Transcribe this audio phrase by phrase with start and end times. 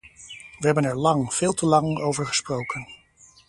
[0.57, 2.87] Wij hebben er lang, veel te lang, over gesproken.